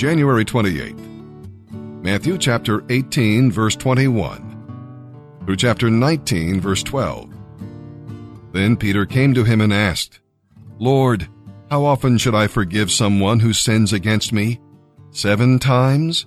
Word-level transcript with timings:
January 0.00 0.46
28th. 0.46 0.98
Matthew 2.02 2.38
chapter 2.38 2.82
18, 2.88 3.52
verse 3.52 3.76
21 3.76 5.42
through 5.44 5.56
chapter 5.56 5.90
19, 5.90 6.58
verse 6.58 6.82
12. 6.82 7.30
Then 8.52 8.78
Peter 8.78 9.04
came 9.04 9.34
to 9.34 9.44
him 9.44 9.60
and 9.60 9.74
asked, 9.74 10.20
Lord, 10.78 11.28
how 11.68 11.84
often 11.84 12.16
should 12.16 12.34
I 12.34 12.46
forgive 12.46 12.90
someone 12.90 13.40
who 13.40 13.52
sins 13.52 13.92
against 13.92 14.32
me? 14.32 14.58
Seven 15.10 15.58
times? 15.58 16.24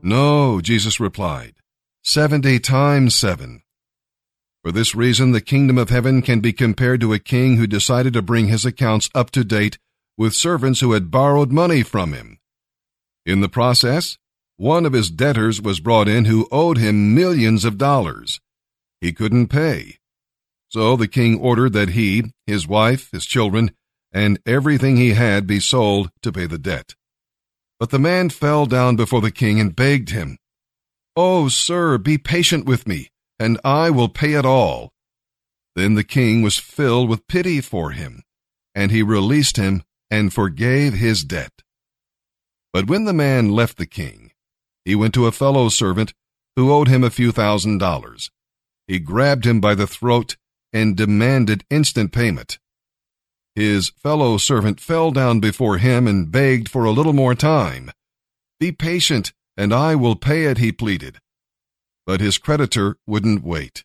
No, 0.00 0.60
Jesus 0.60 1.00
replied, 1.00 1.54
seventy 2.04 2.60
times 2.60 3.16
seven. 3.16 3.62
For 4.62 4.70
this 4.70 4.94
reason, 4.94 5.32
the 5.32 5.40
kingdom 5.40 5.78
of 5.78 5.90
heaven 5.90 6.22
can 6.22 6.38
be 6.38 6.52
compared 6.52 7.00
to 7.00 7.12
a 7.12 7.18
king 7.18 7.56
who 7.56 7.66
decided 7.66 8.12
to 8.12 8.22
bring 8.22 8.46
his 8.46 8.64
accounts 8.64 9.10
up 9.16 9.32
to 9.32 9.42
date 9.42 9.78
with 10.16 10.32
servants 10.32 10.78
who 10.78 10.92
had 10.92 11.10
borrowed 11.10 11.50
money 11.50 11.82
from 11.82 12.12
him. 12.12 12.38
In 13.24 13.40
the 13.40 13.48
process, 13.48 14.18
one 14.56 14.86
of 14.86 14.92
his 14.92 15.10
debtors 15.10 15.60
was 15.60 15.80
brought 15.80 16.08
in 16.08 16.26
who 16.26 16.48
owed 16.50 16.78
him 16.78 17.14
millions 17.14 17.64
of 17.64 17.78
dollars. 17.78 18.40
He 19.00 19.12
couldn't 19.12 19.48
pay. 19.48 19.98
So 20.68 20.96
the 20.96 21.08
king 21.08 21.38
ordered 21.38 21.72
that 21.74 21.90
he, 21.90 22.32
his 22.46 22.66
wife, 22.66 23.10
his 23.12 23.26
children, 23.26 23.72
and 24.12 24.38
everything 24.46 24.96
he 24.96 25.10
had 25.10 25.46
be 25.46 25.60
sold 25.60 26.10
to 26.22 26.32
pay 26.32 26.46
the 26.46 26.58
debt. 26.58 26.94
But 27.78 27.90
the 27.90 27.98
man 27.98 28.30
fell 28.30 28.66
down 28.66 28.96
before 28.96 29.20
the 29.20 29.30
king 29.30 29.60
and 29.60 29.74
begged 29.74 30.10
him, 30.10 30.38
Oh, 31.16 31.48
sir, 31.48 31.98
be 31.98 32.16
patient 32.18 32.64
with 32.64 32.86
me 32.86 33.08
and 33.42 33.58
I 33.64 33.90
will 33.90 34.08
pay 34.08 34.34
it 34.34 34.46
all. 34.46 34.92
Then 35.74 35.94
the 35.94 36.04
king 36.04 36.42
was 36.42 36.58
filled 36.58 37.08
with 37.08 37.26
pity 37.26 37.60
for 37.60 37.90
him, 37.90 38.22
and 38.72 38.92
he 38.92 39.02
released 39.02 39.56
him 39.56 39.82
and 40.08 40.32
forgave 40.32 40.94
his 40.94 41.24
debt. 41.24 41.50
But 42.72 42.88
when 42.88 43.04
the 43.04 43.12
man 43.12 43.50
left 43.50 43.76
the 43.76 43.86
king, 43.86 44.32
he 44.84 44.94
went 44.94 45.14
to 45.14 45.26
a 45.26 45.32
fellow 45.32 45.68
servant 45.68 46.14
who 46.56 46.72
owed 46.72 46.88
him 46.88 47.04
a 47.04 47.10
few 47.10 47.32
thousand 47.32 47.78
dollars. 47.78 48.30
He 48.86 48.98
grabbed 48.98 49.46
him 49.46 49.60
by 49.60 49.74
the 49.74 49.86
throat 49.86 50.36
and 50.72 50.96
demanded 50.96 51.64
instant 51.70 52.12
payment. 52.12 52.58
His 53.54 53.90
fellow 53.90 54.38
servant 54.38 54.80
fell 54.80 55.10
down 55.10 55.40
before 55.40 55.78
him 55.78 56.06
and 56.06 56.32
begged 56.32 56.68
for 56.68 56.84
a 56.84 56.90
little 56.90 57.12
more 57.12 57.34
time. 57.34 57.90
Be 58.58 58.72
patient, 58.72 59.32
and 59.56 59.72
I 59.74 59.94
will 59.94 60.16
pay 60.16 60.44
it, 60.44 60.58
he 60.58 60.72
pleaded. 60.72 61.18
But 62.06 62.20
his 62.20 62.38
creditor 62.38 62.96
wouldn't 63.06 63.44
wait. 63.44 63.84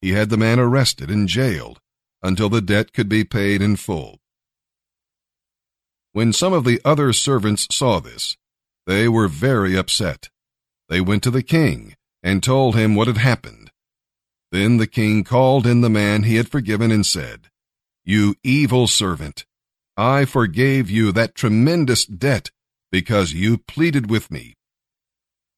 He 0.00 0.12
had 0.12 0.30
the 0.30 0.36
man 0.36 0.60
arrested 0.60 1.10
and 1.10 1.28
jailed 1.28 1.80
until 2.22 2.48
the 2.48 2.60
debt 2.60 2.92
could 2.92 3.08
be 3.08 3.24
paid 3.24 3.60
in 3.60 3.76
full. 3.76 4.21
When 6.12 6.32
some 6.34 6.52
of 6.52 6.64
the 6.64 6.80
other 6.84 7.12
servants 7.14 7.66
saw 7.70 7.98
this, 7.98 8.36
they 8.86 9.08
were 9.08 9.28
very 9.28 9.76
upset. 9.76 10.28
They 10.88 11.00
went 11.00 11.22
to 11.22 11.30
the 11.30 11.42
king 11.42 11.94
and 12.22 12.42
told 12.42 12.76
him 12.76 12.94
what 12.94 13.06
had 13.06 13.16
happened. 13.16 13.70
Then 14.50 14.76
the 14.76 14.86
king 14.86 15.24
called 15.24 15.66
in 15.66 15.80
the 15.80 15.88
man 15.88 16.24
he 16.24 16.36
had 16.36 16.50
forgiven 16.50 16.90
and 16.90 17.06
said, 17.06 17.48
You 18.04 18.34
evil 18.44 18.86
servant, 18.86 19.46
I 19.96 20.26
forgave 20.26 20.90
you 20.90 21.12
that 21.12 21.34
tremendous 21.34 22.04
debt 22.04 22.50
because 22.90 23.32
you 23.32 23.56
pleaded 23.56 24.10
with 24.10 24.30
me. 24.30 24.54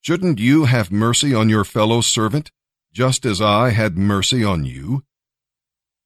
Shouldn't 0.02 0.38
you 0.38 0.66
have 0.66 0.92
mercy 0.92 1.34
on 1.34 1.48
your 1.48 1.64
fellow 1.64 2.00
servant, 2.00 2.52
just 2.92 3.26
as 3.26 3.40
I 3.40 3.70
had 3.70 3.98
mercy 3.98 4.44
on 4.44 4.64
you? 4.64 5.02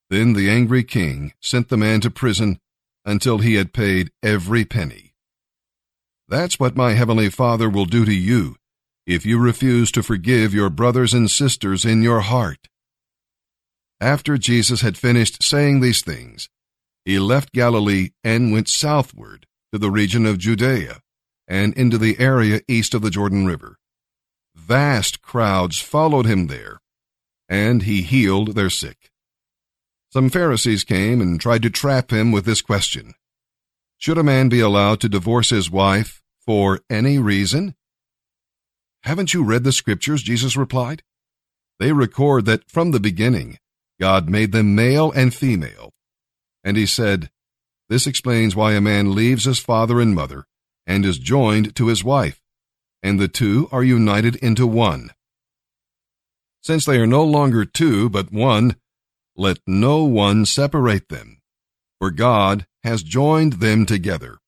Then 0.09 0.33
the 0.33 0.49
angry 0.49 0.85
king 0.85 1.35
sent 1.41 1.69
the 1.69 1.77
man 1.77 2.01
to 2.01 2.11
prison 2.11 2.61
until 3.09 3.39
he 3.39 3.55
had 3.55 3.73
paid 3.73 4.11
every 4.23 4.67
penny. 4.67 5.15
That's 6.29 6.61
what 6.61 6.77
my 6.77 6.93
heavenly 6.93 7.31
Father 7.31 7.71
will 7.71 7.87
do 7.87 8.05
to 8.05 8.15
you 8.15 8.57
if 9.07 9.25
you 9.25 9.39
refuse 9.39 9.91
to 9.93 10.03
forgive 10.03 10.53
your 10.53 10.69
brothers 10.69 11.15
and 11.15 11.31
sisters 11.31 11.87
in 11.87 12.03
your 12.03 12.21
heart. 12.21 12.69
After 13.99 14.37
Jesus 14.37 14.83
had 14.83 14.99
finished 14.99 15.43
saying 15.43 15.81
these 15.81 16.03
things, 16.03 16.51
he 17.07 17.19
left 17.19 17.55
Galilee 17.55 18.11
and 18.23 18.53
went 18.53 18.69
southward 18.69 19.47
to 19.73 19.79
the 19.79 19.91
region 19.91 20.27
of 20.27 20.37
Judea 20.37 21.01
and 21.49 21.73
into 21.75 21.97
the 21.97 22.21
area 22.21 22.61
east 22.69 22.93
of 22.93 23.01
the 23.01 23.11
Jordan 23.11 23.47
River. 23.47 23.79
Vast 24.55 25.23
crowds 25.23 25.79
followed 25.79 26.27
him 26.27 26.49
there, 26.49 26.83
and 27.49 27.85
he 27.85 28.03
healed 28.03 28.55
their 28.55 28.69
sick. 28.69 29.11
Some 30.11 30.31
Pharisees 30.31 30.85
came 30.85 31.21
and 31.21 31.39
tried 31.39 31.63
to 31.63 31.71
trap 31.71 32.11
him 32.11 32.33
with 32.33 32.47
this 32.47 32.63
question 32.63 33.15
Should 33.99 34.19
a 34.19 34.23
man 34.23 34.49
be 34.49 34.61
allowed 34.61 35.01
to 35.01 35.09
divorce 35.09 35.51
his 35.51 35.71
wife 35.71 36.23
for 36.45 36.81
any 36.89 37.19
reason? 37.19 37.75
Haven't 39.03 39.35
you 39.35 39.45
read 39.45 39.65
the 39.65 39.73
scriptures? 39.73 40.23
Jesus 40.23 40.57
replied. 40.57 41.03
They 41.79 41.93
record 41.93 42.47
that 42.47 42.69
from 42.69 42.91
the 42.91 43.01
beginning, 43.01 43.59
God 44.01 44.29
made 44.29 44.53
them 44.53 44.75
male 44.75 45.13
and 45.13 45.33
female. 45.33 45.93
And 46.65 46.77
he 46.77 46.87
said, 46.87 47.31
This 47.89 48.07
explains 48.07 48.57
why 48.57 48.73
a 48.73 48.81
man 48.81 49.15
leaves 49.15 49.45
his 49.45 49.59
father 49.59 50.01
and 50.01 50.15
mother 50.15 50.47
and 50.87 51.05
is 51.05 51.19
joined 51.19 51.77
to 51.77 51.89
his 51.89 52.03
wife, 52.03 52.41
and 53.03 53.21
the 53.21 53.29
two 53.29 53.69
are 53.71 53.85
united 53.85 54.37
into 54.37 54.67
one. 54.67 55.11
Since 56.63 56.87
they 56.87 56.97
are 56.97 57.07
no 57.07 57.23
longer 57.23 57.65
two, 57.67 58.09
but 58.09 58.33
one, 58.33 58.77
let 59.39 59.59
no 59.67 60.03
one 60.03 60.45
separate 60.45 61.09
them, 61.09 61.41
for 62.01 62.11
God 62.11 62.67
has 62.83 63.03
joined 63.03 63.55
them 63.55 63.87
together. 63.87 64.39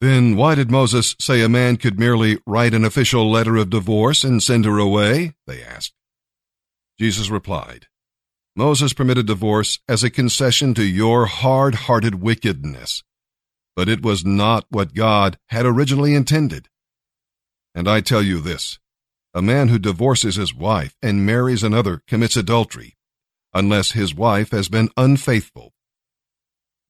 Then 0.00 0.36
why 0.36 0.54
did 0.54 0.70
Moses 0.70 1.14
say 1.20 1.42
a 1.42 1.48
man 1.48 1.76
could 1.76 1.98
merely 1.98 2.38
write 2.46 2.74
an 2.74 2.84
official 2.84 3.30
letter 3.30 3.56
of 3.56 3.70
divorce 3.70 4.24
and 4.24 4.42
send 4.42 4.64
her 4.64 4.78
away? 4.78 5.34
They 5.46 5.62
asked. 5.62 5.94
Jesus 6.98 7.30
replied, 7.30 7.86
Moses 8.54 8.94
permitted 8.94 9.26
divorce 9.26 9.78
as 9.86 10.02
a 10.02 10.10
concession 10.10 10.72
to 10.74 10.84
your 10.84 11.26
hard-hearted 11.26 12.16
wickedness, 12.16 13.02
but 13.74 13.88
it 13.88 14.02
was 14.02 14.24
not 14.24 14.64
what 14.70 14.94
God 14.94 15.38
had 15.48 15.66
originally 15.66 16.14
intended. 16.14 16.68
And 17.74 17.86
I 17.86 18.00
tell 18.00 18.22
you 18.22 18.40
this 18.40 18.78
a 19.34 19.42
man 19.42 19.68
who 19.68 19.78
divorces 19.78 20.36
his 20.36 20.54
wife 20.54 20.96
and 21.02 21.26
marries 21.26 21.62
another 21.62 22.00
commits 22.08 22.36
adultery, 22.38 22.95
unless 23.56 23.92
his 23.92 24.14
wife 24.14 24.50
has 24.50 24.68
been 24.68 24.90
unfaithful. 24.98 25.72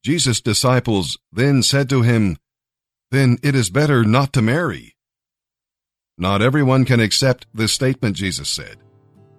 Jesus' 0.02 0.40
disciples 0.40 1.16
then 1.32 1.62
said 1.62 1.88
to 1.88 2.02
him, 2.02 2.36
Then 3.12 3.38
it 3.40 3.54
is 3.54 3.70
better 3.70 4.04
not 4.04 4.32
to 4.32 4.42
marry. 4.42 4.96
Not 6.18 6.42
everyone 6.42 6.84
can 6.84 6.98
accept 6.98 7.46
this 7.54 7.72
statement, 7.72 8.16
Jesus 8.16 8.48
said. 8.48 8.78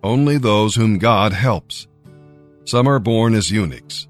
Only 0.02 0.38
those 0.38 0.76
whom 0.76 1.00
God 1.00 1.34
helps. 1.34 1.88
Some 2.64 2.88
are 2.88 3.00
born 3.00 3.36
as 3.36 3.52
eunuchs. 3.52 4.08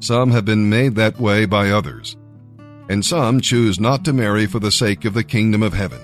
Some 0.00 0.30
have 0.30 0.44
been 0.44 0.68
made 0.68 0.96
that 0.96 1.18
way 1.18 1.46
by 1.46 1.70
others. 1.70 2.16
And 2.90 3.02
some 3.04 3.40
choose 3.40 3.80
not 3.80 4.04
to 4.04 4.12
marry 4.12 4.46
for 4.46 4.58
the 4.58 4.70
sake 4.70 5.06
of 5.06 5.14
the 5.14 5.24
kingdom 5.24 5.62
of 5.62 5.72
heaven. 5.72 6.00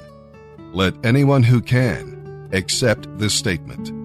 Let 0.73 0.94
anyone 1.05 1.43
who 1.43 1.61
can 1.61 2.49
accept 2.53 3.09
this 3.19 3.34
statement. 3.34 3.96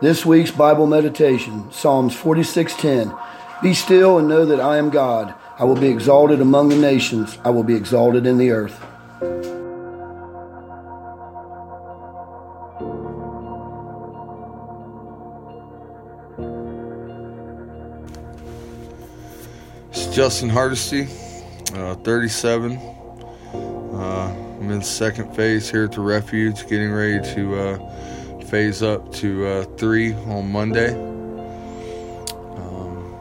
This 0.00 0.24
week's 0.24 0.50
Bible 0.50 0.86
meditation, 0.86 1.70
Psalms 1.70 2.14
46:10. 2.16 3.14
Be 3.62 3.74
still 3.74 4.16
and 4.16 4.26
know 4.26 4.46
that 4.46 4.58
I 4.58 4.78
am 4.78 4.88
God. 4.88 5.34
I 5.58 5.64
will 5.64 5.76
be 5.76 5.88
exalted 5.88 6.40
among 6.40 6.70
the 6.70 6.76
nations. 6.76 7.36
I 7.44 7.50
will 7.50 7.64
be 7.64 7.74
exalted 7.74 8.24
in 8.24 8.38
the 8.38 8.50
earth. 8.50 8.80
It's 19.90 20.06
Justin 20.16 20.48
Hardesty, 20.48 21.08
uh, 21.74 21.96
37. 21.96 22.78
Uh, 23.92 24.34
I'm 24.62 24.70
in 24.70 24.82
second 24.82 25.36
phase 25.36 25.70
here 25.70 25.84
at 25.84 25.92
the 25.92 26.00
refuge, 26.00 26.66
getting 26.68 26.90
ready 26.90 27.20
to 27.34 27.54
uh, 27.54 28.19
phase 28.50 28.82
up 28.82 29.12
to 29.12 29.46
uh, 29.46 29.62
three 29.76 30.12
on 30.12 30.50
Monday. 30.50 30.90
Um, 32.56 33.14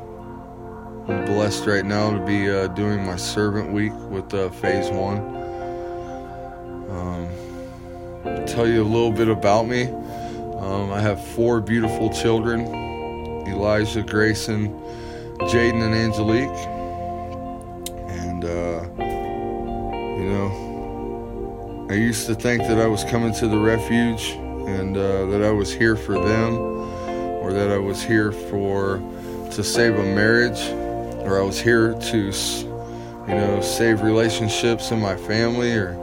I'm 1.08 1.24
blessed 1.26 1.68
right 1.68 1.86
now 1.86 2.10
to 2.10 2.26
be 2.26 2.50
uh, 2.50 2.66
doing 2.70 3.06
my 3.06 3.16
servant 3.16 3.72
week 3.72 3.94
with 4.10 4.34
uh, 4.34 4.50
phase 4.50 4.90
one. 4.90 5.20
Um, 6.90 8.48
tell 8.48 8.68
you 8.68 8.82
a 8.82 8.90
little 8.90 9.12
bit 9.12 9.28
about 9.28 9.68
me. 9.68 9.84
Um, 9.84 10.92
I 10.92 11.00
have 11.00 11.24
four 11.24 11.62
beautiful 11.62 12.10
children 12.10 12.62
Elijah, 13.48 14.02
Grayson, 14.02 14.70
Jaden, 15.42 15.84
and 15.84 15.94
Angelique 15.94 16.50
and 18.10 18.46
uh, 18.46 18.82
you 20.18 20.28
know, 20.28 21.88
I 21.92 21.94
used 21.94 22.26
to 22.26 22.34
think 22.34 22.64
that 22.64 22.80
I 22.80 22.88
was 22.88 23.04
coming 23.04 23.32
to 23.36 23.48
the 23.48 23.60
refuge 23.60 24.36
and 24.70 24.96
uh, 24.96 25.26
that 25.28 25.42
I 25.44 25.52
was 25.52 25.74
here 25.74 25.96
for 25.96 26.14
them, 26.14 26.58
or 27.42 27.52
that 27.54 27.72
I 27.72 27.78
was 27.78 28.02
here 28.02 28.32
for 28.32 29.02
to 29.52 29.64
save 29.64 29.96
a 29.96 30.04
marriage, 30.04 30.62
or 31.26 31.40
I 31.40 31.44
was 31.44 31.60
here 31.60 31.94
to, 31.94 32.18
you 32.18 33.36
know, 33.36 33.62
save 33.62 34.02
relationships 34.02 34.92
in 34.92 35.00
my 35.00 35.16
family, 35.16 35.74
or 35.74 35.96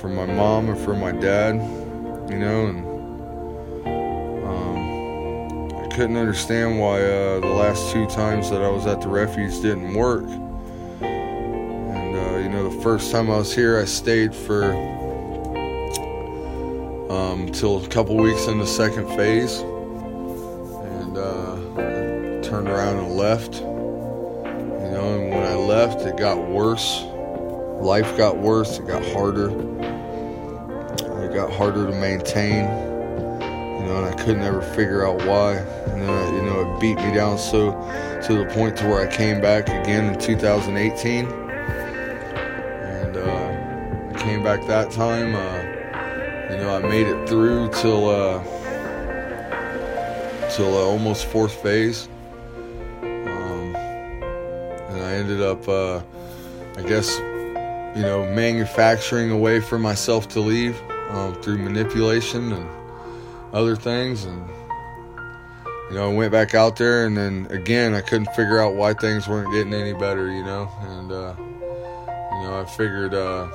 for 0.00 0.08
my 0.08 0.26
mom, 0.26 0.70
or 0.70 0.76
for 0.76 0.94
my 0.94 1.12
dad, 1.12 1.54
you 2.30 2.38
know, 2.38 2.66
and 2.66 2.84
um, 4.46 5.84
I 5.84 5.88
couldn't 5.94 6.16
understand 6.16 6.78
why 6.78 7.02
uh, 7.02 7.40
the 7.40 7.46
last 7.46 7.92
two 7.92 8.06
times 8.06 8.50
that 8.50 8.62
I 8.62 8.68
was 8.68 8.86
at 8.86 9.00
the 9.00 9.08
refuge 9.08 9.60
didn't 9.62 9.94
work. 9.94 10.24
And 11.00 12.16
uh, 12.16 12.38
you 12.38 12.48
know, 12.48 12.68
the 12.70 12.82
first 12.82 13.10
time 13.10 13.30
I 13.30 13.38
was 13.38 13.54
here, 13.54 13.78
I 13.78 13.84
stayed 13.84 14.34
for 14.34 14.95
um, 17.10 17.50
till 17.52 17.84
a 17.84 17.88
couple 17.88 18.16
weeks 18.16 18.46
in 18.46 18.58
the 18.58 18.66
second 18.66 19.06
phase, 19.16 19.60
and 19.60 21.16
uh, 21.16 21.54
turned 22.42 22.68
around 22.68 22.98
and 22.98 23.16
left. 23.16 23.54
You 23.56 24.92
know, 24.92 25.18
and 25.18 25.30
when 25.30 25.42
I 25.42 25.54
left, 25.54 26.02
it 26.02 26.16
got 26.16 26.48
worse. 26.48 27.02
Life 27.80 28.16
got 28.16 28.38
worse. 28.38 28.78
It 28.78 28.86
got 28.86 29.04
harder. 29.06 29.50
It 31.22 31.34
got 31.34 31.52
harder 31.52 31.86
to 31.86 31.92
maintain. 31.92 32.64
You 32.64 33.92
know, 33.92 34.04
and 34.04 34.06
I 34.06 34.14
couldn't 34.14 34.42
ever 34.42 34.62
figure 34.62 35.06
out 35.06 35.24
why. 35.26 35.56
And 35.56 36.02
then, 36.02 36.10
I, 36.10 36.36
you 36.36 36.42
know, 36.42 36.74
it 36.74 36.80
beat 36.80 36.96
me 36.96 37.14
down 37.14 37.38
so 37.38 37.72
to 38.26 38.34
the 38.34 38.46
point 38.54 38.76
to 38.78 38.88
where 38.88 39.06
I 39.06 39.12
came 39.12 39.40
back 39.40 39.68
again 39.68 40.12
in 40.12 40.18
2018. 40.18 41.26
And 41.26 43.16
uh, 43.16 44.12
I 44.12 44.22
came 44.22 44.42
back 44.42 44.66
that 44.66 44.90
time. 44.90 45.34
Uh, 45.34 45.65
you 46.50 46.56
know, 46.58 46.76
I 46.76 46.78
made 46.78 47.08
it 47.08 47.28
through 47.28 47.70
till 47.70 48.08
uh, 48.08 48.42
till 50.54 50.76
uh, 50.76 50.84
almost 50.84 51.26
fourth 51.26 51.52
phase, 51.60 52.08
um, 53.02 53.74
and 53.74 55.02
I 55.04 55.12
ended 55.14 55.42
up, 55.42 55.68
uh, 55.68 56.00
I 56.76 56.82
guess, 56.82 57.18
you 57.96 58.02
know, 58.02 58.24
manufacturing 58.32 59.32
a 59.32 59.36
way 59.36 59.58
for 59.60 59.76
myself 59.76 60.28
to 60.28 60.40
leave 60.40 60.80
um, 61.10 61.34
through 61.42 61.58
manipulation 61.58 62.52
and 62.52 62.68
other 63.52 63.74
things, 63.74 64.24
and 64.24 64.48
you 65.90 65.96
know, 65.96 66.10
I 66.10 66.14
went 66.14 66.30
back 66.30 66.54
out 66.54 66.76
there, 66.76 67.06
and 67.06 67.16
then 67.16 67.48
again, 67.50 67.92
I 67.92 68.02
couldn't 68.02 68.32
figure 68.36 68.60
out 68.60 68.74
why 68.76 68.94
things 68.94 69.26
weren't 69.26 69.52
getting 69.52 69.74
any 69.74 69.94
better, 69.94 70.30
you 70.30 70.44
know, 70.44 70.70
and 70.82 71.10
uh, 71.10 71.34
you 71.38 72.42
know, 72.42 72.60
I 72.60 72.64
figured 72.76 73.14
uh, 73.14 73.48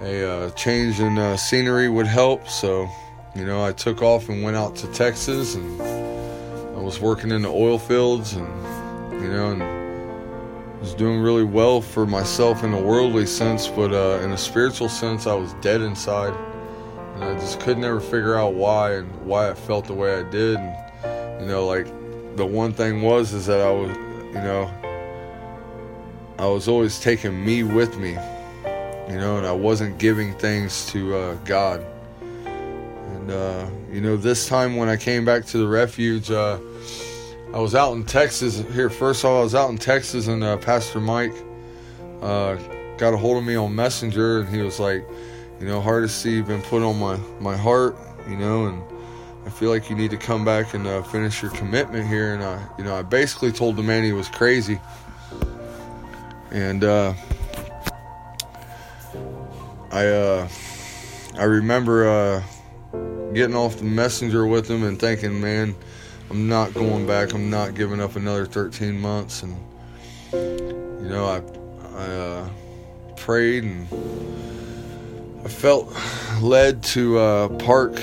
a 0.00 0.30
uh, 0.30 0.50
change 0.50 1.00
in 1.00 1.18
uh, 1.18 1.36
scenery 1.36 1.88
would 1.88 2.06
help. 2.06 2.48
So, 2.48 2.88
you 3.34 3.44
know, 3.44 3.64
I 3.64 3.72
took 3.72 4.02
off 4.02 4.28
and 4.28 4.42
went 4.42 4.56
out 4.56 4.76
to 4.76 4.86
Texas, 4.88 5.54
and 5.54 5.80
I 5.80 6.80
was 6.80 7.00
working 7.00 7.30
in 7.30 7.42
the 7.42 7.48
oil 7.48 7.78
fields, 7.78 8.34
and 8.34 8.46
you 9.22 9.28
know, 9.28 9.52
and 9.52 10.80
was 10.80 10.94
doing 10.94 11.20
really 11.20 11.44
well 11.44 11.80
for 11.80 12.06
myself 12.06 12.62
in 12.62 12.74
a 12.74 12.80
worldly 12.80 13.26
sense, 13.26 13.68
but 13.68 13.92
uh, 13.92 14.22
in 14.22 14.32
a 14.32 14.38
spiritual 14.38 14.88
sense, 14.88 15.26
I 15.26 15.34
was 15.34 15.54
dead 15.54 15.80
inside, 15.80 16.34
and 17.14 17.24
I 17.24 17.34
just 17.34 17.60
could 17.60 17.78
never 17.78 18.00
figure 18.00 18.36
out 18.36 18.54
why 18.54 18.96
and 18.96 19.10
why 19.24 19.50
I 19.50 19.54
felt 19.54 19.86
the 19.86 19.94
way 19.94 20.18
I 20.18 20.22
did. 20.24 20.58
And 20.58 21.40
you 21.40 21.46
know, 21.46 21.66
like 21.66 21.86
the 22.36 22.44
one 22.44 22.74
thing 22.74 23.00
was 23.00 23.32
is 23.32 23.46
that 23.46 23.60
I 23.60 23.70
was, 23.70 23.96
you 24.26 24.34
know, 24.34 24.70
I 26.38 26.44
was 26.46 26.68
always 26.68 27.00
taking 27.00 27.42
me 27.42 27.62
with 27.62 27.96
me 27.96 28.18
you 29.08 29.16
know, 29.16 29.38
and 29.38 29.46
I 29.46 29.52
wasn't 29.52 29.98
giving 29.98 30.34
things 30.34 30.86
to 30.86 31.16
uh, 31.16 31.34
God. 31.44 31.84
And, 32.44 33.30
uh, 33.30 33.66
you 33.90 34.00
know, 34.00 34.16
this 34.16 34.48
time 34.48 34.76
when 34.76 34.88
I 34.88 34.96
came 34.96 35.24
back 35.24 35.44
to 35.46 35.58
the 35.58 35.66
refuge, 35.66 36.30
uh, 36.30 36.58
I 37.54 37.58
was 37.58 37.74
out 37.74 37.94
in 37.94 38.04
Texas. 38.04 38.62
Here, 38.72 38.90
first 38.90 39.24
of 39.24 39.30
all, 39.30 39.40
I 39.40 39.42
was 39.44 39.54
out 39.54 39.70
in 39.70 39.78
Texas, 39.78 40.26
and 40.26 40.42
uh, 40.42 40.56
Pastor 40.56 41.00
Mike 41.00 41.34
uh, 42.20 42.56
got 42.98 43.14
a 43.14 43.16
hold 43.16 43.38
of 43.38 43.44
me 43.44 43.54
on 43.54 43.74
Messenger, 43.74 44.40
and 44.40 44.48
he 44.48 44.60
was 44.62 44.80
like, 44.80 45.06
you 45.60 45.66
know, 45.66 45.80
Hardesty, 45.80 46.32
you've 46.32 46.48
been 46.48 46.62
put 46.62 46.82
on 46.82 46.98
my, 46.98 47.16
my 47.40 47.56
heart, 47.56 47.96
you 48.28 48.36
know, 48.36 48.66
and 48.66 48.82
I 49.46 49.50
feel 49.50 49.70
like 49.70 49.88
you 49.88 49.96
need 49.96 50.10
to 50.10 50.16
come 50.16 50.44
back 50.44 50.74
and 50.74 50.86
uh, 50.86 51.02
finish 51.02 51.40
your 51.40 51.52
commitment 51.52 52.08
here. 52.08 52.34
And 52.34 52.42
I, 52.42 52.62
you 52.76 52.84
know, 52.84 52.96
I 52.96 53.02
basically 53.02 53.52
told 53.52 53.76
the 53.76 53.82
man 53.82 54.02
he 54.02 54.12
was 54.12 54.28
crazy. 54.28 54.80
And, 56.50 56.82
I 59.96 60.08
uh, 60.08 60.48
I 61.38 61.44
remember 61.44 62.06
uh, 62.06 62.42
getting 63.32 63.56
off 63.56 63.78
the 63.78 63.84
messenger 63.84 64.46
with 64.46 64.70
him 64.70 64.84
and 64.84 65.00
thinking, 65.00 65.40
man, 65.40 65.74
I'm 66.28 66.50
not 66.50 66.74
going 66.74 67.06
back. 67.06 67.32
I'm 67.32 67.48
not 67.48 67.74
giving 67.74 67.98
up 68.02 68.14
another 68.14 68.44
13 68.44 69.00
months. 69.00 69.42
And 69.42 69.56
you 70.34 71.08
know, 71.08 71.24
I 71.24 71.40
I 71.98 72.06
uh, 72.12 72.48
prayed 73.16 73.64
and 73.64 73.88
I 75.46 75.48
felt 75.48 75.90
led 76.42 76.82
to 76.92 77.18
uh, 77.18 77.48
park 77.56 77.94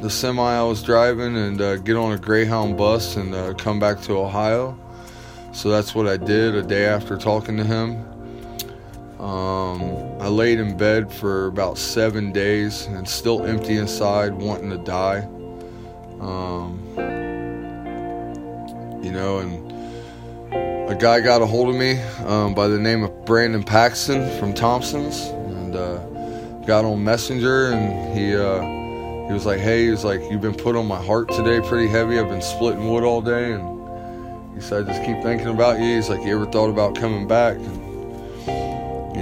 the 0.00 0.08
semi 0.08 0.42
I 0.42 0.62
was 0.62 0.82
driving 0.82 1.36
and 1.36 1.60
uh, 1.60 1.76
get 1.76 1.96
on 1.96 2.12
a 2.12 2.18
Greyhound 2.18 2.78
bus 2.78 3.16
and 3.16 3.34
uh, 3.34 3.52
come 3.52 3.78
back 3.78 4.00
to 4.04 4.16
Ohio. 4.16 4.78
So 5.52 5.68
that's 5.68 5.94
what 5.94 6.08
I 6.08 6.16
did 6.16 6.54
a 6.54 6.62
day 6.62 6.86
after 6.86 7.18
talking 7.18 7.58
to 7.58 7.64
him. 7.64 8.11
Um, 9.22 10.20
I 10.20 10.26
laid 10.26 10.58
in 10.58 10.76
bed 10.76 11.12
for 11.12 11.46
about 11.46 11.78
seven 11.78 12.32
days 12.32 12.86
and 12.86 13.08
still 13.08 13.46
empty 13.46 13.76
inside, 13.76 14.34
wanting 14.34 14.70
to 14.70 14.78
die. 14.78 15.20
Um, 16.20 16.82
you 19.00 19.12
know, 19.12 19.38
and 19.38 20.90
a 20.90 20.96
guy 20.96 21.20
got 21.20 21.40
a 21.40 21.46
hold 21.46 21.68
of 21.68 21.76
me 21.76 22.00
um, 22.26 22.52
by 22.52 22.66
the 22.66 22.80
name 22.80 23.04
of 23.04 23.24
Brandon 23.24 23.62
Paxton 23.62 24.28
from 24.40 24.54
Thompson's, 24.54 25.28
and 25.28 25.76
uh, 25.76 25.98
got 26.66 26.84
on 26.84 27.04
Messenger, 27.04 27.72
and 27.72 28.18
he 28.18 28.34
uh, 28.34 28.60
he 29.28 29.32
was 29.32 29.46
like, 29.46 29.60
"Hey, 29.60 29.84
he 29.84 29.90
was 29.90 30.04
like, 30.04 30.20
you've 30.32 30.40
been 30.40 30.52
put 30.54 30.74
on 30.74 30.86
my 30.86 31.00
heart 31.00 31.28
today, 31.28 31.60
pretty 31.60 31.86
heavy. 31.86 32.18
I've 32.18 32.28
been 32.28 32.42
splitting 32.42 32.92
wood 32.92 33.04
all 33.04 33.22
day, 33.22 33.52
and 33.52 34.56
he 34.56 34.60
said, 34.60 34.82
I 34.82 34.92
just 34.92 35.04
keep 35.06 35.22
thinking 35.22 35.46
about 35.46 35.78
you. 35.78 35.94
He's 35.94 36.08
like, 36.08 36.24
you 36.24 36.34
ever 36.34 36.50
thought 36.50 36.70
about 36.70 36.96
coming 36.96 37.28
back?" 37.28 37.54
And, 37.56 37.81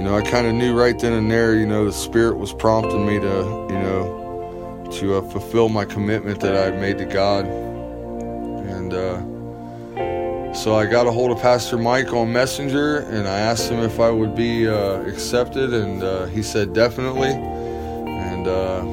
you 0.01 0.07
know, 0.07 0.17
I 0.17 0.23
kind 0.23 0.47
of 0.47 0.55
knew 0.55 0.73
right 0.73 0.97
then 0.97 1.13
and 1.13 1.29
there, 1.29 1.53
you 1.53 1.67
know, 1.67 1.85
the 1.85 1.93
Spirit 1.93 2.39
was 2.39 2.51
prompting 2.51 3.05
me 3.05 3.19
to, 3.19 3.67
you 3.69 3.77
know, 3.77 4.89
to 4.93 5.17
uh, 5.17 5.21
fulfill 5.21 5.69
my 5.69 5.85
commitment 5.85 6.39
that 6.39 6.55
I 6.55 6.61
had 6.61 6.79
made 6.81 6.97
to 6.97 7.05
God. 7.05 7.45
And 8.65 8.93
uh, 8.95 10.53
so 10.55 10.73
I 10.73 10.87
got 10.87 11.05
a 11.05 11.11
hold 11.11 11.29
of 11.29 11.39
Pastor 11.39 11.77
Mike 11.77 12.13
on 12.13 12.33
Messenger 12.33 13.01
and 13.11 13.27
I 13.27 13.37
asked 13.37 13.69
him 13.69 13.79
if 13.81 13.99
I 13.99 14.09
would 14.09 14.33
be 14.35 14.67
uh, 14.67 15.01
accepted, 15.03 15.71
and 15.71 16.01
uh, 16.01 16.25
he 16.25 16.41
said 16.41 16.73
definitely. 16.73 17.33
And 17.33 18.47
uh, 18.47 18.83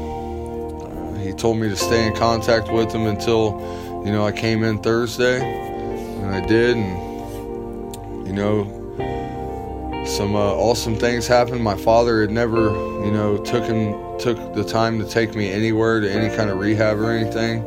he 1.20 1.32
told 1.32 1.56
me 1.56 1.70
to 1.70 1.76
stay 1.76 2.06
in 2.06 2.14
contact 2.16 2.70
with 2.70 2.92
him 2.92 3.06
until, 3.06 3.58
you 4.04 4.12
know, 4.12 4.26
I 4.26 4.32
came 4.32 4.62
in 4.62 4.82
Thursday, 4.82 5.40
and 5.40 6.34
I 6.34 6.44
did. 6.44 6.76
And, 6.76 8.26
you 8.26 8.34
know, 8.34 8.77
some 10.08 10.34
uh, 10.34 10.38
awesome 10.38 10.96
things 10.96 11.26
happened. 11.26 11.62
My 11.62 11.76
father 11.76 12.22
had 12.22 12.30
never, 12.30 12.70
you 13.04 13.10
know, 13.12 13.36
took 13.38 13.64
him 13.64 13.92
took 14.18 14.54
the 14.54 14.64
time 14.64 14.98
to 14.98 15.08
take 15.08 15.34
me 15.34 15.50
anywhere 15.50 16.00
to 16.00 16.10
any 16.10 16.34
kind 16.34 16.50
of 16.50 16.58
rehab 16.58 16.98
or 16.98 17.12
anything. 17.12 17.62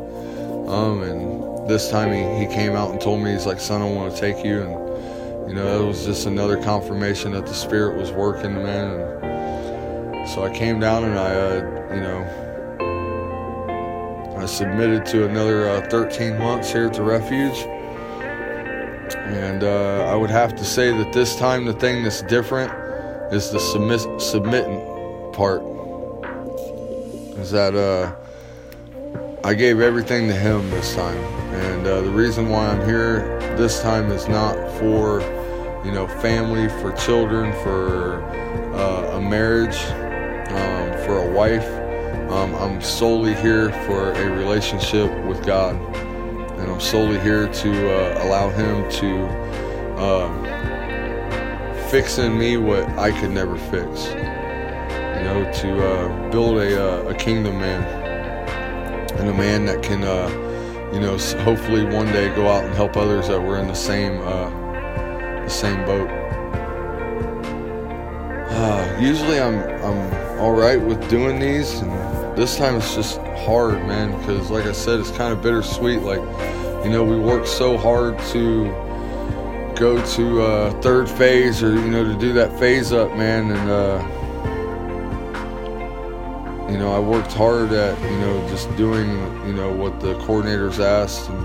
Um, 0.68 1.02
and 1.02 1.68
this 1.68 1.90
time 1.90 2.12
he, 2.12 2.44
he 2.44 2.52
came 2.52 2.72
out 2.72 2.90
and 2.90 3.00
told 3.00 3.22
me 3.22 3.32
he's 3.32 3.46
like, 3.46 3.60
son, 3.60 3.80
I 3.80 3.90
want 3.90 4.14
to 4.14 4.20
take 4.20 4.44
you. 4.44 4.62
And 4.62 5.48
you 5.48 5.54
know, 5.54 5.82
it 5.82 5.86
was 5.86 6.04
just 6.04 6.26
another 6.26 6.62
confirmation 6.62 7.32
that 7.32 7.46
the 7.46 7.54
spirit 7.54 7.96
was 7.96 8.10
working, 8.10 8.54
man. 8.54 9.00
And 9.00 10.28
so 10.28 10.44
I 10.44 10.50
came 10.50 10.78
down 10.80 11.04
and 11.04 11.18
I, 11.18 11.34
uh, 11.34 11.54
you 11.94 12.00
know, 12.00 12.38
I 14.38 14.46
submitted 14.46 15.06
to 15.06 15.26
another 15.26 15.68
uh, 15.68 15.88
13 15.88 16.38
months 16.38 16.72
here 16.72 16.86
at 16.86 16.94
the 16.94 17.02
refuge. 17.02 17.66
And 19.14 19.62
uh, 19.62 20.06
I 20.10 20.14
would 20.14 20.30
have 20.30 20.54
to 20.56 20.64
say 20.64 20.90
that 20.96 21.12
this 21.12 21.36
time 21.36 21.64
the 21.64 21.72
thing 21.72 22.02
that's 22.02 22.22
different 22.22 22.72
is 23.32 23.50
the 23.50 23.58
submit- 23.58 24.20
submitting 24.20 24.80
part. 25.32 25.62
Is 27.38 27.50
that 27.50 27.74
uh, 27.74 28.14
I 29.44 29.54
gave 29.54 29.80
everything 29.80 30.28
to 30.28 30.34
him 30.34 30.68
this 30.70 30.94
time. 30.94 31.16
And 31.16 31.86
uh, 31.86 32.02
the 32.02 32.10
reason 32.10 32.48
why 32.48 32.66
I'm 32.66 32.84
here 32.86 33.38
this 33.56 33.80
time 33.80 34.10
is 34.10 34.28
not 34.28 34.54
for, 34.78 35.20
you 35.84 35.92
know, 35.92 36.06
family, 36.06 36.68
for 36.80 36.92
children, 36.92 37.52
for 37.62 38.22
uh, 38.74 39.16
a 39.16 39.20
marriage, 39.20 39.76
um, 40.50 41.04
for 41.04 41.18
a 41.18 41.30
wife. 41.30 41.68
Um, 42.30 42.54
I'm 42.54 42.80
solely 42.80 43.34
here 43.34 43.70
for 43.86 44.12
a 44.12 44.30
relationship 44.30 45.10
with 45.24 45.44
God 45.44 45.76
and 46.62 46.70
I'm 46.70 46.80
solely 46.80 47.18
here 47.20 47.48
to 47.48 47.70
uh, 47.90 48.24
allow 48.24 48.48
Him 48.50 48.88
to 49.00 49.26
uh, 49.98 50.28
fix 51.88 52.18
in 52.18 52.38
me 52.38 52.56
what 52.56 52.88
I 52.90 53.10
could 53.20 53.32
never 53.32 53.58
fix. 53.58 54.06
You 54.06 55.28
know, 55.28 55.50
to 55.56 55.86
uh, 55.86 56.30
build 56.30 56.58
a, 56.58 57.04
uh, 57.04 57.10
a 57.10 57.14
kingdom 57.14 57.58
man 57.58 57.82
and 59.18 59.28
a 59.28 59.34
man 59.34 59.66
that 59.66 59.82
can, 59.82 60.04
uh, 60.04 60.28
you 60.92 61.00
know, 61.00 61.16
hopefully 61.44 61.84
one 61.84 62.06
day 62.06 62.34
go 62.34 62.48
out 62.48 62.64
and 62.64 62.74
help 62.74 62.96
others 62.96 63.28
that 63.28 63.40
were 63.40 63.58
in 63.58 63.66
the 63.66 63.74
same 63.74 64.20
uh, 64.22 64.48
the 65.42 65.50
same 65.50 65.84
boat. 65.84 66.08
Usually 69.00 69.40
I'm 69.40 69.58
I'm 69.82 70.38
all 70.38 70.52
right 70.52 70.80
with 70.80 71.10
doing 71.10 71.40
these, 71.40 71.80
and 71.80 71.90
this 72.36 72.56
time 72.56 72.76
it's 72.76 72.94
just 72.94 73.18
hard, 73.44 73.86
man. 73.86 74.18
Because 74.18 74.50
like 74.50 74.64
I 74.64 74.72
said, 74.72 75.00
it's 75.00 75.10
kind 75.10 75.32
of 75.32 75.42
bittersweet. 75.42 76.02
Like, 76.02 76.20
you 76.84 76.90
know, 76.90 77.04
we 77.04 77.18
worked 77.18 77.48
so 77.48 77.76
hard 77.76 78.18
to 78.32 78.64
go 79.76 80.04
to 80.14 80.42
uh, 80.42 80.80
third 80.80 81.08
phase, 81.08 81.62
or 81.62 81.74
you 81.74 81.90
know, 81.90 82.04
to 82.04 82.14
do 82.18 82.32
that 82.34 82.58
phase 82.58 82.92
up, 82.92 83.14
man, 83.16 83.50
and. 83.50 83.70
Uh, 83.70 84.18
you 86.70 86.78
know, 86.78 86.90
I 86.90 86.98
worked 86.98 87.34
hard 87.34 87.70
at, 87.72 88.00
you 88.00 88.18
know, 88.18 88.48
just 88.48 88.74
doing, 88.76 89.10
you 89.46 89.52
know, 89.52 89.70
what 89.70 90.00
the 90.00 90.14
coordinators 90.20 90.82
asked 90.82 91.28
and, 91.28 91.42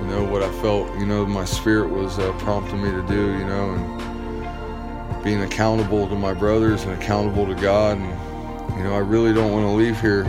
you 0.00 0.06
know, 0.06 0.22
what 0.22 0.44
I 0.44 0.52
felt, 0.62 0.88
you 1.00 1.04
know, 1.04 1.26
my 1.26 1.44
spirit 1.44 1.90
was 1.90 2.16
uh, 2.20 2.32
prompting 2.38 2.80
me 2.80 2.92
to 2.92 3.02
do, 3.08 3.36
you 3.38 3.44
know, 3.44 3.74
and 3.74 5.24
being 5.24 5.42
accountable 5.42 6.08
to 6.08 6.14
my 6.14 6.32
brothers 6.32 6.84
and 6.84 6.92
accountable 6.92 7.44
to 7.44 7.56
God. 7.56 7.98
And, 7.98 8.31
you 8.76 8.84
know, 8.84 8.94
I 8.94 8.98
really 9.00 9.32
don't 9.32 9.52
want 9.52 9.64
to 9.64 9.70
leave 9.72 10.00
here. 10.00 10.24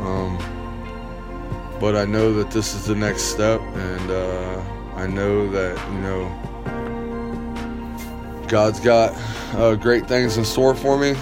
Um, 0.00 0.38
but 1.80 1.96
I 1.96 2.04
know 2.04 2.32
that 2.34 2.50
this 2.50 2.74
is 2.74 2.86
the 2.86 2.94
next 2.94 3.22
step, 3.24 3.60
and 3.60 4.10
uh, 4.10 4.62
I 4.94 5.06
know 5.06 5.50
that, 5.50 5.78
you 5.92 5.98
know, 6.00 6.28
God's 8.48 8.80
got 8.80 9.12
uh, 9.56 9.74
great 9.74 10.06
things 10.06 10.38
in 10.38 10.44
store 10.44 10.74
for 10.74 10.96
me. 10.96 11.14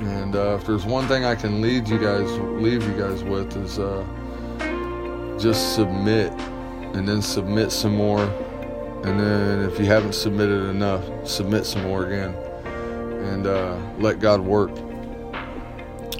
And 0.00 0.34
uh, 0.36 0.56
if 0.60 0.66
there's 0.66 0.84
one 0.84 1.06
thing 1.06 1.24
I 1.24 1.34
can 1.34 1.60
lead 1.60 1.88
you 1.88 1.98
guys, 1.98 2.30
leave 2.60 2.82
you 2.86 2.94
guys 2.98 3.22
with, 3.22 3.56
is 3.56 3.78
uh, 3.78 4.04
just 5.38 5.74
submit, 5.74 6.32
and 6.94 7.06
then 7.08 7.20
submit 7.20 7.70
some 7.72 7.94
more, 7.94 8.24
and 9.04 9.20
then 9.20 9.60
if 9.68 9.78
you 9.78 9.84
haven't 9.86 10.14
submitted 10.14 10.68
enough, 10.70 11.04
submit 11.26 11.66
some 11.66 11.82
more 11.82 12.06
again, 12.06 12.34
and 12.64 13.46
uh, 13.46 13.76
let 13.98 14.18
God 14.18 14.40
work. 14.40 14.70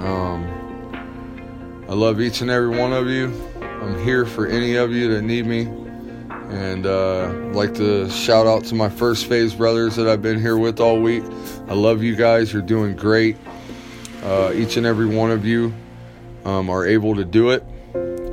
Um, 0.00 1.84
I 1.88 1.92
love 1.92 2.20
each 2.20 2.40
and 2.40 2.50
every 2.50 2.76
one 2.76 2.92
of 2.92 3.08
you. 3.08 3.32
I'm 3.60 4.02
here 4.04 4.24
for 4.24 4.46
any 4.46 4.76
of 4.76 4.92
you 4.92 5.14
that 5.14 5.22
need 5.22 5.46
me. 5.46 5.62
And 6.50 6.86
uh, 6.86 7.28
I'd 7.28 7.54
like 7.54 7.74
to 7.74 8.08
shout 8.10 8.46
out 8.46 8.64
to 8.66 8.74
my 8.74 8.88
first 8.88 9.26
phase 9.26 9.54
brothers 9.54 9.96
that 9.96 10.08
I've 10.08 10.22
been 10.22 10.40
here 10.40 10.56
with 10.56 10.80
all 10.80 11.00
week. 11.00 11.24
I 11.68 11.74
love 11.74 12.02
you 12.02 12.16
guys. 12.16 12.52
You're 12.52 12.62
doing 12.62 12.96
great. 12.96 13.36
Uh, 14.22 14.52
each 14.54 14.76
and 14.76 14.86
every 14.86 15.06
one 15.06 15.30
of 15.30 15.44
you 15.44 15.74
um, 16.44 16.70
are 16.70 16.86
able 16.86 17.14
to 17.16 17.24
do 17.24 17.50
it. 17.50 17.64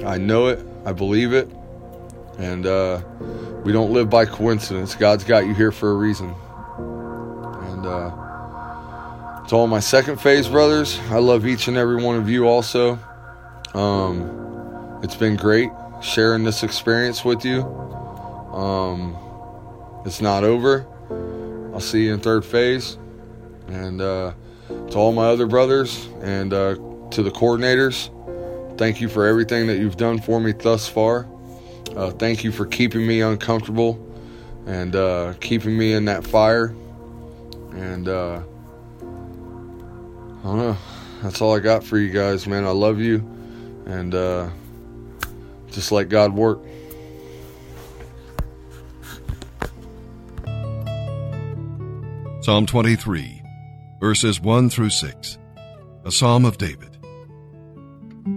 I 0.05 0.17
know 0.17 0.47
it. 0.47 0.65
I 0.85 0.93
believe 0.93 1.33
it. 1.33 1.49
And 2.37 2.65
uh, 2.65 3.01
we 3.63 3.71
don't 3.71 3.91
live 3.91 4.09
by 4.09 4.25
coincidence. 4.25 4.95
God's 4.95 5.23
got 5.23 5.45
you 5.45 5.53
here 5.53 5.71
for 5.71 5.91
a 5.91 5.95
reason. 5.95 6.33
And 6.77 7.85
uh, 7.85 8.09
to 9.51 9.57
all 9.57 9.67
my 9.67 9.81
second 9.81 10.15
phase 10.15 10.47
brothers, 10.47 10.97
I 11.09 11.17
love 11.17 11.45
each 11.45 11.67
and 11.67 11.75
every 11.75 12.01
one 12.01 12.15
of 12.15 12.29
you 12.29 12.47
also. 12.47 12.97
Um, 13.73 15.01
it's 15.03 15.17
been 15.17 15.35
great 15.35 15.69
sharing 16.01 16.45
this 16.45 16.63
experience 16.63 17.25
with 17.25 17.43
you. 17.43 17.63
Um, 18.53 19.13
it's 20.05 20.21
not 20.21 20.45
over. 20.45 20.87
I'll 21.73 21.81
see 21.81 22.05
you 22.05 22.13
in 22.13 22.21
third 22.21 22.45
phase. 22.45 22.97
And 23.67 23.99
uh, 23.99 24.35
to 24.69 24.97
all 24.97 25.11
my 25.11 25.25
other 25.25 25.47
brothers 25.47 26.05
and 26.21 26.53
uh, 26.53 26.75
to 27.09 27.21
the 27.21 27.31
coordinators, 27.31 28.07
thank 28.77 29.01
you 29.01 29.09
for 29.09 29.25
everything 29.25 29.67
that 29.67 29.79
you've 29.79 29.97
done 29.97 30.21
for 30.21 30.39
me 30.39 30.53
thus 30.53 30.87
far. 30.87 31.27
Uh, 31.97 32.11
thank 32.11 32.45
you 32.45 32.53
for 32.53 32.65
keeping 32.65 33.05
me 33.05 33.19
uncomfortable 33.19 33.99
and 34.65 34.95
uh, 34.95 35.33
keeping 35.41 35.77
me 35.77 35.91
in 35.91 36.05
that 36.05 36.25
fire. 36.25 36.73
And 37.73 38.07
uh, 38.07 38.43
I 40.41 40.47
don't 40.47 40.57
know. 40.57 40.77
That's 41.21 41.41
all 41.41 41.55
I 41.55 41.59
got 41.59 41.83
for 41.83 41.97
you 41.97 42.09
guys, 42.09 42.47
man. 42.47 42.65
I 42.65 42.71
love 42.71 42.99
you. 42.99 43.17
And 43.85 44.13
uh, 44.15 44.49
just 45.69 45.91
let 45.91 46.09
God 46.09 46.33
work. 46.33 46.59
Psalm 52.41 52.65
23 52.65 53.41
verses 54.01 54.41
1 54.41 54.71
through 54.71 54.89
6. 54.89 55.37
A 56.05 56.11
Psalm 56.11 56.43
of 56.43 56.57
David. 56.57 56.97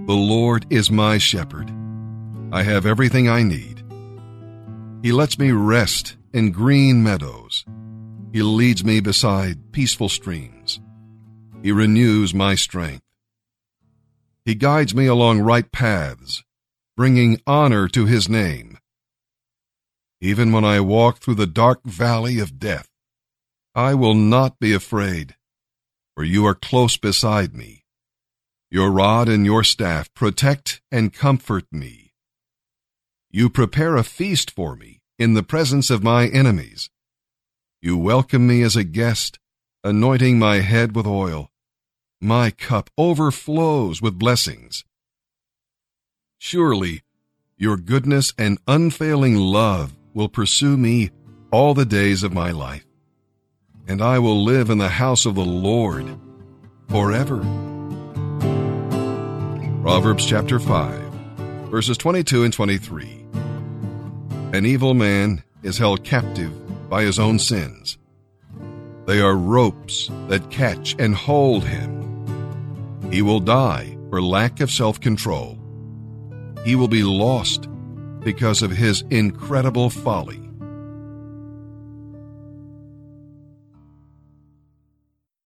The 0.07 0.13
Lord 0.13 0.67
is 0.69 0.91
my 0.91 1.17
shepherd. 1.17 1.73
I 2.53 2.63
have 2.63 2.85
everything 2.85 3.31
I 3.31 3.43
need. 3.43 3.83
He 5.03 5.11
lets 5.11 5.39
me 5.39 5.53
rest 5.53 6.17
in 6.35 6.53
green 6.53 7.03
meadows. 7.03 7.65
He 8.33 8.43
leads 8.43 8.85
me 8.85 9.01
beside 9.01 9.73
peaceful 9.73 10.11
streams. 10.11 10.81
He 11.65 11.73
renews 11.73 12.33
my 12.33 12.55
strength. 12.55 13.03
He 14.45 14.55
guides 14.55 14.95
me 14.95 15.07
along 15.07 15.41
right 15.41 15.73
paths, 15.73 16.45
bringing 16.97 17.41
honor 17.45 17.89
to 17.89 18.07
his 18.07 18.29
name. 18.29 18.79
Even 20.21 20.53
when 20.53 20.65
I 20.65 20.79
walk 20.79 21.19
through 21.19 21.35
the 21.35 21.49
dark 21.49 21.83
valley 21.85 22.39
of 22.39 22.61
death, 22.61 22.89
I 23.75 23.95
will 23.95 24.15
not 24.15 24.61
be 24.61 24.73
afraid 24.73 25.35
for 26.15 26.23
you 26.23 26.47
are 26.47 26.55
close 26.55 26.97
beside 26.97 27.55
me. 27.55 27.83
Your 28.71 28.91
rod 28.91 29.29
and 29.29 29.45
your 29.45 29.65
staff 29.65 30.13
protect 30.15 30.81
and 30.91 31.13
comfort 31.13 31.65
me. 31.73 32.13
You 33.31 33.51
prepare 33.51 33.97
a 33.97 34.05
feast 34.05 34.51
for 34.51 34.77
me 34.77 35.01
in 35.19 35.35
the 35.35 35.43
presence 35.43 35.91
of 35.91 36.05
my 36.05 36.29
enemies. 36.29 36.89
You 37.83 37.99
welcome 37.99 38.47
me 38.47 38.63
as 38.63 38.77
a 38.77 38.85
guest, 38.85 39.39
anointing 39.83 40.39
my 40.39 40.61
head 40.61 40.95
with 40.95 41.07
oil. 41.07 41.51
My 42.25 42.51
cup 42.51 42.89
overflows 42.97 44.01
with 44.01 44.19
blessings. 44.19 44.83
Surely 46.39 47.03
your 47.59 47.77
goodness 47.77 48.33
and 48.39 48.57
unfailing 48.67 49.37
love 49.37 49.95
will 50.15 50.31
pursue 50.31 50.79
me 50.79 51.11
all 51.53 51.75
the 51.75 51.85
days 51.85 52.23
of 52.23 52.33
my 52.33 52.51
life 52.51 52.87
and 53.87 54.01
I 54.01 54.19
will 54.21 54.43
live 54.43 54.71
in 54.71 54.79
the 54.79 54.89
house 54.89 55.27
of 55.27 55.35
the 55.35 55.45
Lord 55.45 56.07
forever. 56.89 57.41
Proverbs 59.83 60.25
chapter 60.25 60.59
5, 60.59 60.99
verses 61.69 61.99
22 61.99 62.45
and 62.45 62.55
23. 62.55 63.27
An 64.55 64.65
evil 64.65 64.95
man 64.95 65.45
is 65.63 65.77
held 65.77 66.05
captive 66.05 66.89
by 66.89 67.03
his 67.03 67.19
own 67.19 67.39
sins. 67.39 67.99
They 69.05 69.21
are 69.21 69.37
ropes 69.37 70.09
that 70.29 70.51
catch 70.51 70.97
and 70.99 71.15
hold 71.15 71.65
him. 71.65 71.94
He 73.15 73.23
will 73.23 73.39
die 73.39 73.97
for 74.11 74.21
lack 74.21 74.59
of 74.59 74.73
self 74.73 74.99
control. 74.99 75.57
He 76.65 76.75
will 76.75 76.89
be 76.89 77.05
lost 77.05 77.69
because 78.25 78.61
of 78.61 78.73
his 78.73 79.05
incredible 79.11 79.89
folly. 79.89 80.44